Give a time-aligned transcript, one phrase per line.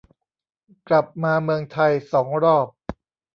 [0.89, 2.67] กลับมาเมืองไทยสองรอบ